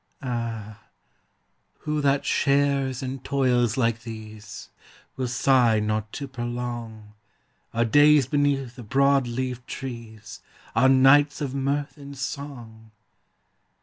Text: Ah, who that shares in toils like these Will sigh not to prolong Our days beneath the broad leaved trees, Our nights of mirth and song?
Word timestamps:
Ah, 0.23 0.79
who 1.81 2.01
that 2.01 2.25
shares 2.25 3.03
in 3.03 3.19
toils 3.19 3.77
like 3.77 4.01
these 4.01 4.69
Will 5.15 5.27
sigh 5.27 5.79
not 5.79 6.11
to 6.13 6.27
prolong 6.27 7.13
Our 7.71 7.85
days 7.85 8.25
beneath 8.25 8.77
the 8.77 8.81
broad 8.83 9.27
leaved 9.27 9.67
trees, 9.67 10.41
Our 10.75 10.89
nights 10.89 11.39
of 11.39 11.53
mirth 11.53 11.97
and 11.97 12.17
song? 12.17 12.89